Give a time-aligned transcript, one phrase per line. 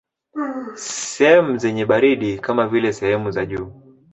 [1.11, 3.71] Sehemu zenye baridi kama vile sehemu za juu